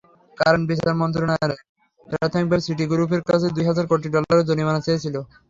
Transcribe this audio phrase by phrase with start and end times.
[0.37, 1.61] কারণ বিচার মন্ত্রণালয়
[2.07, 5.15] প্রাথমিকভাবে সিটিগ্রুপের কাছে দুই হাজার কোটি ডলারের জরিমানা চেয়েছিল।